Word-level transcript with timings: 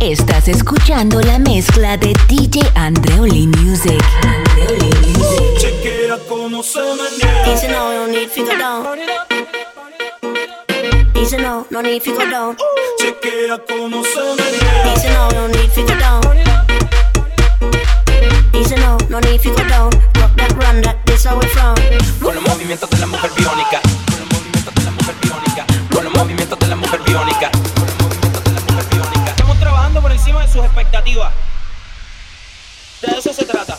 Estás 0.00 0.48
escuchando 0.48 1.20
la 1.20 1.38
mezcla 1.38 1.98
de 1.98 2.14
DJ 2.26 2.62
Andreoli 2.74 3.46
Music. 3.48 4.02
Andreoli 4.22 4.96
Music. 5.08 5.58
Chequea 5.58 6.16
cómo 6.26 6.62
se 6.62 6.80
menea. 6.80 7.46
Easy 7.46 7.68
no, 7.68 7.92
no 7.92 8.06
need 8.06 8.30
to 8.30 8.42
go 8.42 8.56
down. 8.56 8.98
Easy 11.14 11.36
no, 11.36 11.66
no 11.68 11.82
need 11.82 12.02
to 12.02 12.12
go 12.12 12.30
down. 12.30 12.56
Chequea 12.98 13.58
cómo 13.68 14.02
se 14.02 14.20
menea. 14.20 14.94
Easy 14.94 15.08
no, 15.08 15.28
no 15.32 15.48
need 15.48 15.70
to 15.74 15.82
go 15.82 15.94
down. 16.00 16.22
Easy 18.54 18.76
no, 18.76 18.96
no 19.10 19.20
need 19.20 19.42
to 19.42 19.50
go 19.50 19.68
down. 19.68 19.90
Rock 20.18 20.34
that 20.36 20.52
run, 20.56 20.80
that 20.80 20.96
this 21.04 21.26
how 21.26 21.38
we 21.38 21.46
from. 21.48 21.74
Con 22.22 22.34
los 22.34 22.44
movimientos 22.44 22.88
de 22.88 22.98
la 22.98 23.06
mujer 23.06 23.30
biónica. 23.36 23.82
De 33.02 33.18
eso 33.18 33.32
se 33.32 33.44
trata. 33.44 33.78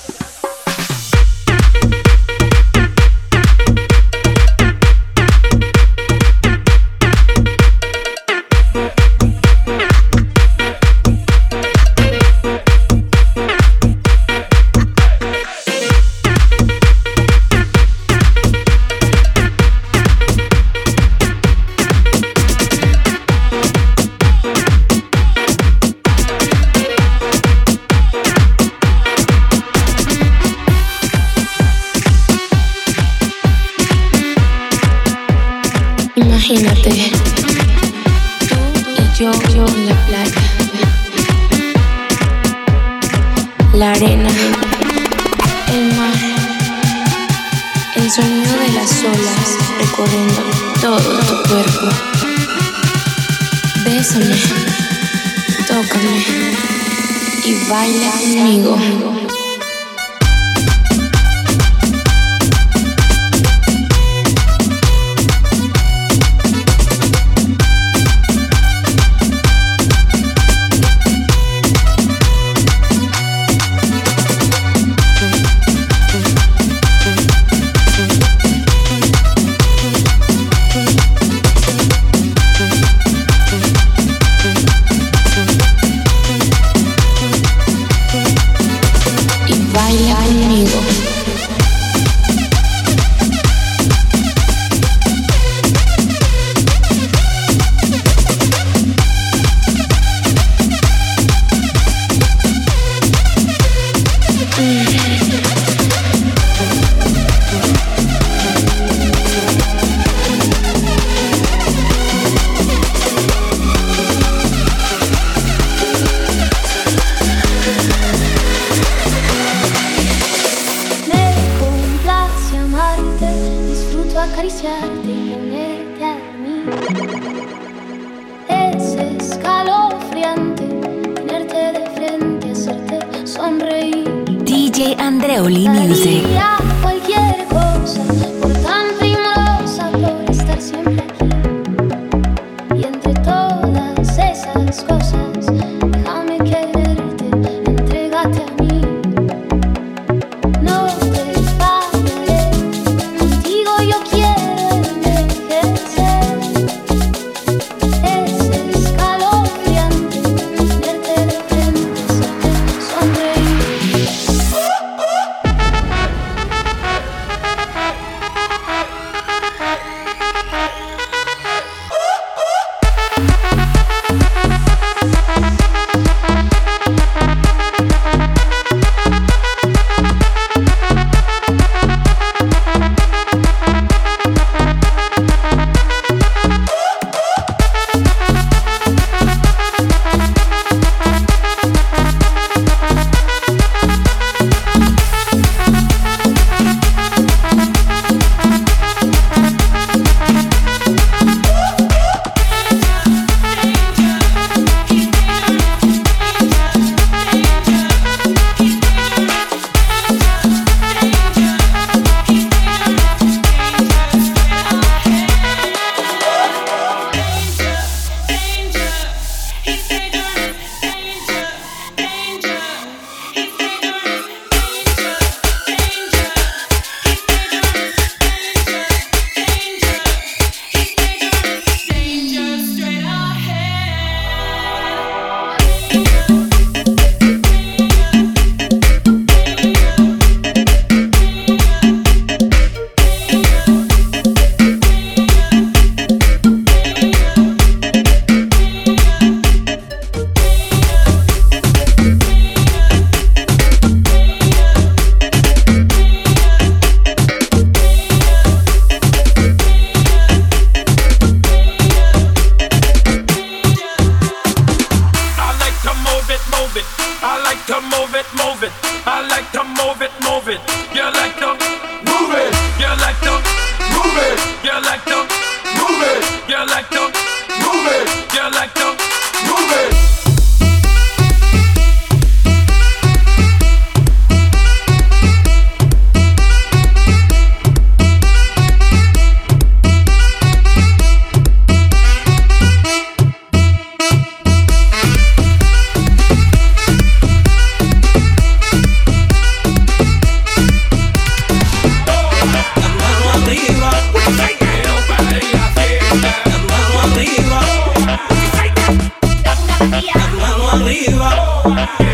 Wow. 311.71 312.10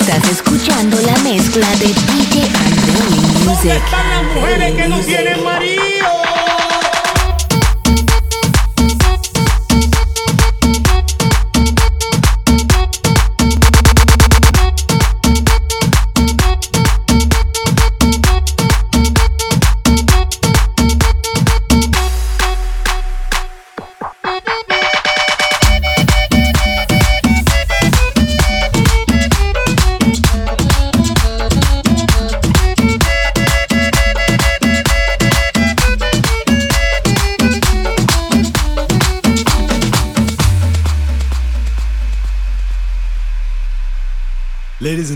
Estás 0.00 0.30
escuchando 0.30 0.98
la 1.02 1.14
mezcla 1.18 1.68
de 1.76 1.86
DJ 1.86 2.42
Andrew 2.42 3.20
Music. 3.44 3.44
¿Dónde 3.44 3.76
están 3.76 4.10
las 4.10 4.34
mujeres 4.34 4.74
que 4.74 4.88
no 4.88 5.00
tienen 5.00 5.44
marido? 5.44 5.89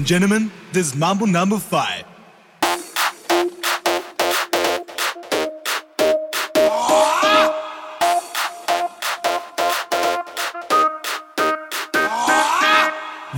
and 0.05 0.09
gentlemen, 0.09 0.53
this 0.71 0.89
is 0.89 0.95
Mambo 0.95 1.25
number 1.25 1.59
five. 1.59 2.05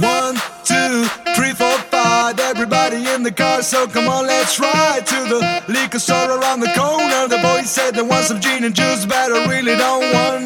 One, 0.01 0.35
two, 0.65 1.05
three, 1.37 1.53
four, 1.53 1.71
five. 1.95 2.41
Everybody 2.41 3.07
in 3.15 3.23
the 3.23 3.31
car, 3.31 3.63
so 3.63 3.87
come 3.87 4.09
on, 4.09 4.27
let's 4.27 4.59
ride 4.59 5.07
to 5.07 5.15
the 5.15 5.63
liquor 5.69 6.01
store 6.01 6.37
around 6.37 6.59
the 6.59 6.73
corner. 6.75 7.29
The 7.29 7.39
boy 7.43 7.63
said 7.63 7.95
they 7.95 8.03
want 8.03 8.25
some 8.25 8.41
gin 8.41 8.65
and 8.65 8.75
juice, 8.75 9.07
but 9.07 9.31
I 9.31 9.47
really 9.47 9.77
don't 9.77 10.13
want 10.13 10.46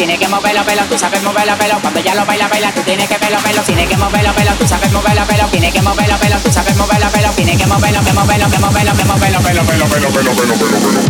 tienes 0.00 0.18
que 0.18 0.28
mover 0.28 0.54
los 0.54 0.64
pelos, 0.64 0.88
tú 0.88 0.98
sabes 0.98 1.22
mover 1.22 1.46
los 1.46 1.58
pelos. 1.58 1.78
Cuando 1.82 2.00
ya 2.00 2.14
lo 2.14 2.24
baila, 2.24 2.48
baila, 2.48 2.72
tú 2.72 2.80
tienes 2.80 3.06
que 3.06 3.18
ver 3.18 3.30
los 3.30 3.42
pelos, 3.42 3.62
tienes 3.66 3.86
que 3.86 3.98
mover 3.98 4.24
los 4.24 4.34
pelos, 4.34 4.58
tú 4.58 4.66
sabes 4.66 4.90
mover 4.92 5.14
los 5.14 5.26
pelos, 5.26 5.50
tienes 5.50 5.74
que 5.74 5.82
mover 5.82 6.08
los 6.08 6.18
pelos, 6.18 6.42
tú 6.42 6.50
sabes 6.50 6.74
mover 6.74 7.00
los 7.00 7.10
pelos, 7.10 7.36
tienes 7.36 7.58
que 7.58 7.66
mover 7.66 7.92
los, 7.92 8.02
que 8.06 8.12
mover 8.14 8.38
los, 8.40 8.50
que 8.50 8.58
mover 8.58 8.84
los, 8.86 8.96
que 8.96 9.04
mover 9.04 9.32
los, 9.32 9.42
pelo, 9.42 9.62
pelo, 9.62 9.86
pelo, 9.88 10.08
pelo, 10.08 10.32
pelo, 10.32 10.54
pelo, 10.54 10.78
pelo. 10.78 11.00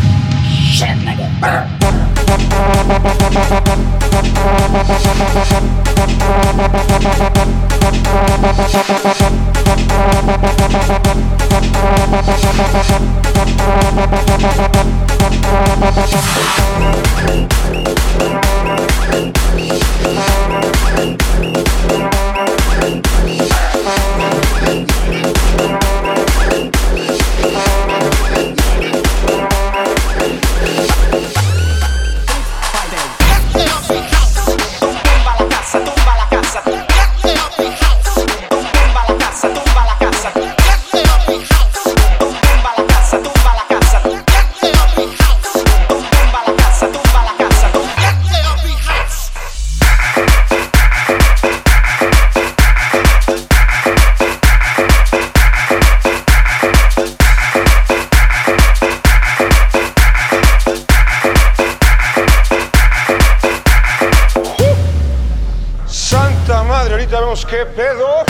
Shit, 0.73 0.97
nigga. 1.05 1.29
Burr. 1.39 1.81
Carlos, 67.31 67.47
¿qué 67.47 67.65
pedo? 67.65 68.30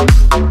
I'm 0.00 0.47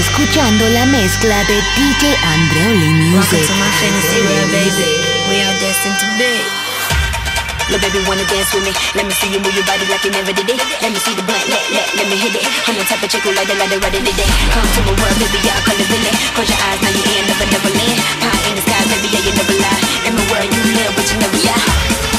escuchando 0.00 0.68
la 0.70 0.86
mezcla 0.86 1.44
de 1.44 1.56
DJ 1.76 2.16
Andreuly 2.24 3.12
Welcome 3.12 3.44
to 3.44 3.54
my 3.60 3.68
fantasy 3.84 4.20
world, 4.24 4.48
baby. 4.48 4.88
We 5.28 5.44
are 5.44 5.52
destined 5.60 5.98
to 6.00 6.08
be. 6.16 6.32
Little 7.68 7.84
baby 7.84 8.00
wanna 8.08 8.24
dance 8.24 8.48
with 8.56 8.64
me. 8.64 8.72
Let 8.96 9.04
me 9.04 9.12
see 9.12 9.28
you 9.28 9.40
move 9.44 9.52
your 9.52 9.66
body 9.68 9.84
like 9.92 10.00
you 10.02 10.10
never 10.10 10.32
did 10.32 10.48
it. 10.48 10.56
Let 10.80 10.90
me 10.90 10.98
see 11.04 11.12
the 11.12 11.22
blunt, 11.22 11.44
let, 11.52 11.60
let, 11.76 11.86
let 12.00 12.06
me 12.08 12.16
hit 12.16 12.32
it. 12.32 12.48
I'm 12.64 12.80
the 12.80 12.84
type 12.88 13.04
of 13.04 13.12
chick 13.12 13.20
who 13.20 13.36
like 13.36 13.46
the 13.46 13.54
like 13.60 13.68
the 13.68 13.76
right 13.76 13.92
in 13.92 14.04
day. 14.04 14.30
Come 14.56 14.64
to 14.64 14.80
my 14.88 14.94
world, 14.96 15.16
baby, 15.20 15.38
I'll 15.52 15.60
call 15.68 15.76
it 15.76 15.84
Billy. 15.84 16.12
Close 16.32 16.48
your 16.48 16.60
eyes, 16.64 16.80
now 16.80 16.90
you 16.96 17.04
ain't 17.04 17.26
never, 17.28 17.46
never 17.52 17.70
land. 17.76 18.00
Pie 18.24 18.42
in 18.48 18.54
the 18.56 18.62
sky, 18.64 18.80
baby, 18.88 19.08
yeah, 19.12 19.22
you 19.28 19.32
never 19.36 19.56
lie. 19.60 19.82
In 20.08 20.12
my 20.16 20.24
world, 20.32 20.48
you 20.48 20.62
live, 20.80 20.92
but 20.96 21.04
you 21.12 21.16
never 21.20 21.38
die. 21.44 22.09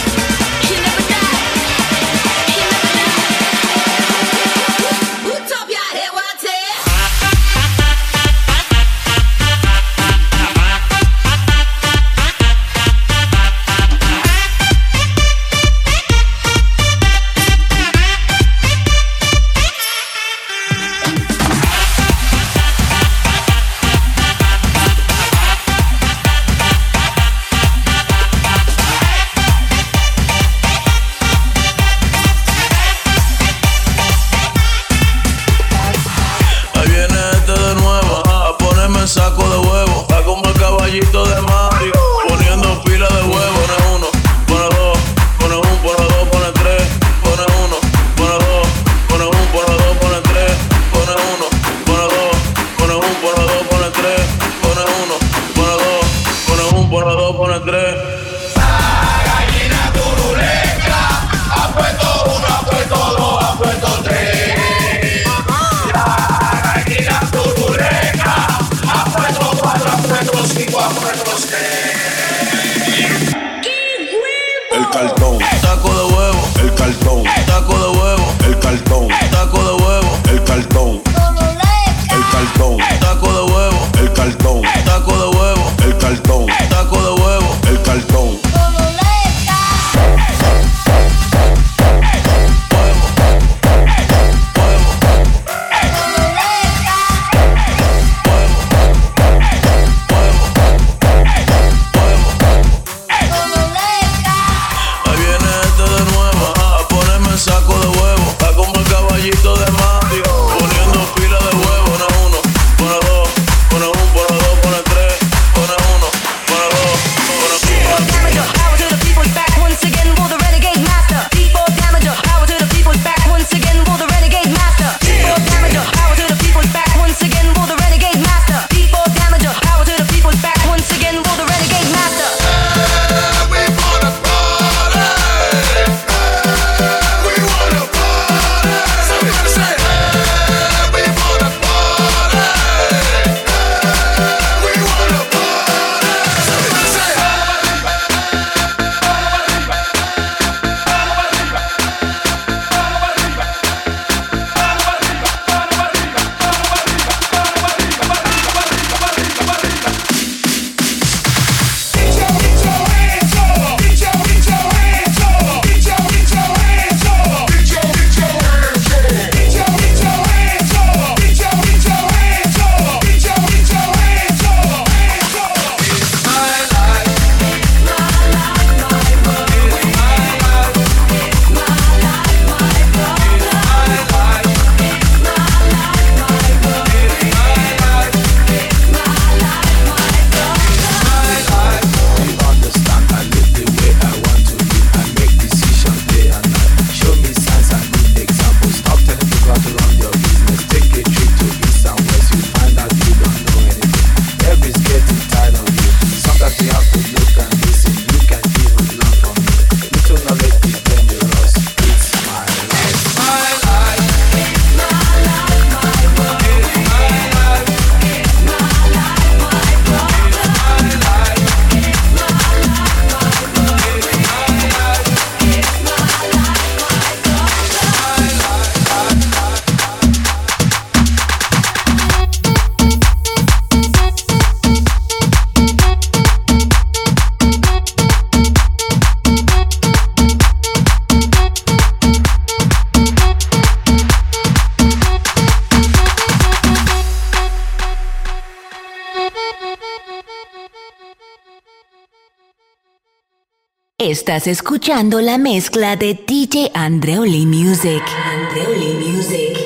Estás 254.02 254.48
escuchando 254.48 255.22
la 255.22 255.38
mezcla 255.38 255.96
de 255.96 256.16
DJ 256.16 256.72
Andreoli 256.74 257.46
Music. 257.46 258.02
Andreoli 258.34 258.96
Music. 258.96 259.61